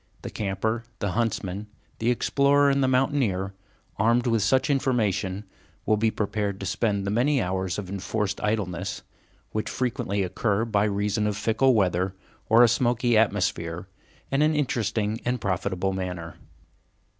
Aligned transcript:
The 0.23 0.31
camper, 0.31 0.83
the 0.97 1.11
huntsman, 1.11 1.67
the 1.99 2.09
explorer, 2.09 2.71
and 2.71 2.83
the 2.83 2.87
mountaineer, 2.87 3.53
armed 3.97 4.25
with 4.25 4.41
such 4.41 4.67
information, 4.71 5.43
will 5.85 5.95
be 5.95 6.09
prepared 6.09 6.59
to 6.59 6.65
spend 6.65 7.05
the 7.05 7.11
many 7.11 7.39
hours 7.39 7.77
of 7.77 7.87
enforced 7.87 8.41
idleness, 8.41 9.03
which 9.51 9.69
frequently 9.69 10.23
occur 10.23 10.65
by 10.65 10.85
reason 10.85 11.27
of 11.27 11.37
fickle 11.37 11.75
weather 11.75 12.15
or 12.49 12.63
a 12.63 12.67
smoky 12.67 13.15
atmosphere, 13.15 13.87
in 14.31 14.41
an 14.41 14.55
interesting 14.55 15.21
and 15.23 15.39
profitable 15.39 15.93
manner. 15.93 16.33